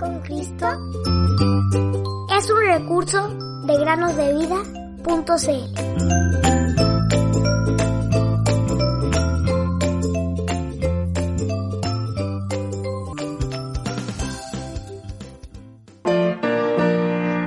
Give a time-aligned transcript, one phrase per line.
[0.00, 0.66] con Cristo
[2.36, 3.28] es un recurso
[3.66, 5.10] de granosdevida.cl.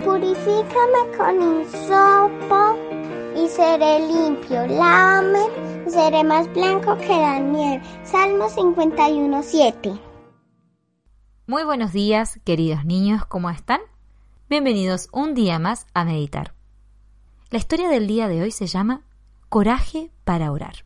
[0.06, 2.78] Purifícame con insopo
[3.36, 4.68] y seré limpio.
[4.68, 5.40] Lávame
[5.88, 7.84] y seré más blanco que la nieve.
[8.04, 10.13] Salmo 51.7.
[11.46, 13.82] Muy buenos días, queridos niños, ¿cómo están?
[14.50, 16.54] Bienvenidos un día más a meditar.
[17.50, 19.02] La historia del día de hoy se llama
[19.50, 20.86] Coraje para orar.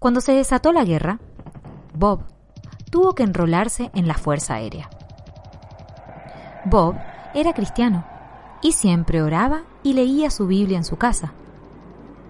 [0.00, 1.20] Cuando se desató la guerra,
[1.94, 2.24] Bob
[2.90, 4.90] tuvo que enrolarse en la Fuerza Aérea.
[6.64, 6.96] Bob
[7.34, 8.04] era cristiano
[8.60, 11.32] y siempre oraba y leía su Biblia en su casa.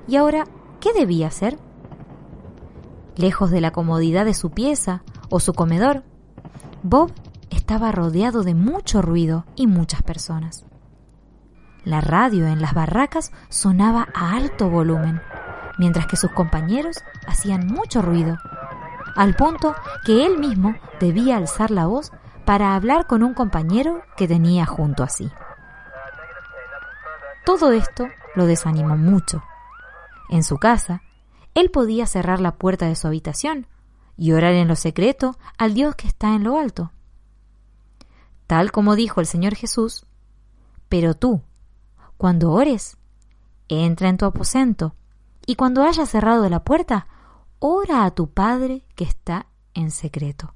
[0.07, 0.45] ¿Y ahora
[0.79, 1.59] qué debía hacer?
[3.17, 6.05] Lejos de la comodidad de su pieza o su comedor,
[6.83, 7.13] Bob
[7.51, 10.65] estaba rodeado de mucho ruido y muchas personas.
[11.85, 15.21] La radio en las barracas sonaba a alto volumen,
[15.79, 18.37] mientras que sus compañeros hacían mucho ruido,
[19.17, 22.13] al punto que él mismo debía alzar la voz
[22.45, 25.31] para hablar con un compañero que tenía junto a sí.
[27.45, 29.43] Todo esto lo desanimó mucho.
[30.29, 31.03] En su casa,
[31.55, 33.67] él podía cerrar la puerta de su habitación
[34.19, 36.93] y orar en lo secreto al Dios que está en lo alto.
[38.47, 40.05] Tal como dijo el Señor Jesús,
[40.89, 41.43] pero tú,
[42.17, 42.99] cuando ores,
[43.69, 44.95] entra en tu aposento
[45.47, 47.07] y cuando hayas cerrado la puerta,
[47.61, 50.53] ora a tu Padre que está en secreto.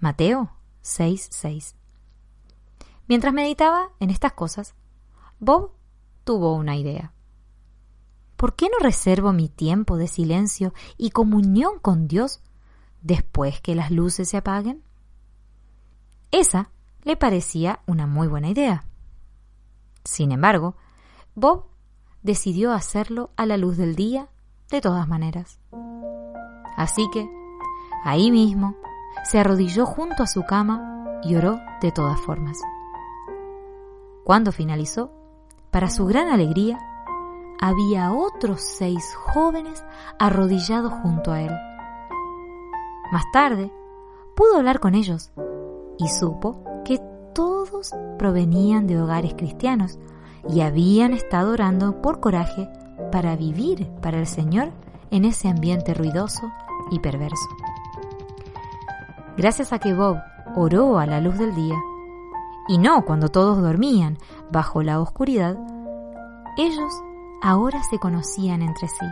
[0.00, 0.50] Mateo
[0.82, 1.76] 6:6.
[3.06, 4.74] Mientras meditaba en estas cosas,
[5.38, 5.72] Bob
[6.24, 7.12] tuvo una idea.
[8.36, 12.40] ¿Por qué no reservo mi tiempo de silencio y comunión con Dios
[13.04, 14.82] después que las luces se apaguen?
[16.32, 16.70] Esa
[17.02, 18.84] le parecía una muy buena idea.
[20.04, 20.74] Sin embargo,
[21.36, 21.66] Bob
[22.22, 24.28] decidió hacerlo a la luz del día
[24.70, 25.60] de todas maneras.
[26.76, 27.28] Así que,
[28.04, 28.74] ahí mismo,
[29.24, 32.58] se arrodilló junto a su cama y oró de todas formas.
[34.24, 35.12] Cuando finalizó,
[35.70, 36.78] para su gran alegría,
[37.60, 39.84] había otros seis jóvenes
[40.18, 41.52] arrodillados junto a él.
[43.14, 43.70] Más tarde,
[44.34, 45.30] pudo hablar con ellos
[45.98, 46.98] y supo que
[47.32, 50.00] todos provenían de hogares cristianos
[50.48, 52.68] y habían estado orando por coraje
[53.12, 54.72] para vivir para el Señor
[55.12, 56.52] en ese ambiente ruidoso
[56.90, 57.48] y perverso.
[59.36, 60.16] Gracias a que Bob
[60.56, 61.76] oró a la luz del día,
[62.66, 64.18] y no cuando todos dormían
[64.50, 65.56] bajo la oscuridad,
[66.56, 66.92] ellos
[67.42, 69.06] ahora se conocían entre sí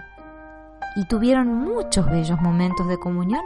[0.96, 3.42] y tuvieron muchos bellos momentos de comunión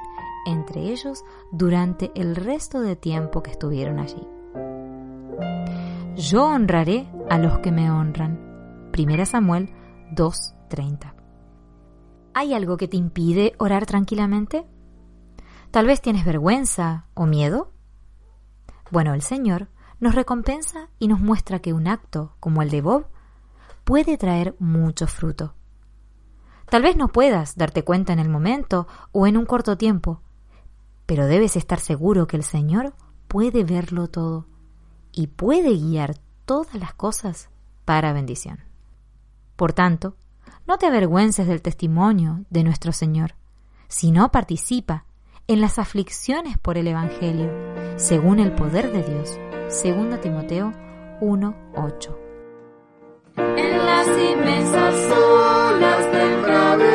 [0.47, 4.27] entre ellos durante el resto de tiempo que estuvieron allí.
[6.17, 8.91] Yo honraré a los que me honran.
[8.97, 9.69] 1 Samuel
[10.13, 11.15] 2:30.
[12.33, 14.67] ¿Hay algo que te impide orar tranquilamente?
[15.71, 17.73] Tal vez tienes vergüenza o miedo.
[18.91, 19.69] Bueno, el Señor
[20.01, 23.09] nos recompensa y nos muestra que un acto como el de Bob
[23.85, 25.55] puede traer mucho fruto.
[26.69, 30.23] Tal vez no puedas darte cuenta en el momento o en un corto tiempo,
[31.07, 32.95] pero debes estar seguro que el Señor
[33.29, 34.47] puede verlo todo
[35.13, 37.49] y puede guiar todas las cosas
[37.85, 38.61] para bendición.
[39.57, 40.17] Por tanto,
[40.67, 43.35] no te avergüences del testimonio de nuestro Señor,
[43.89, 45.07] sino participa
[45.47, 47.51] en las aflicciones por el Evangelio,
[47.97, 49.39] según el poder de Dios.
[49.69, 50.73] 2 Timoteo
[51.21, 52.19] 1:8.
[53.37, 54.95] En las inmensas
[56.13, 56.86] del.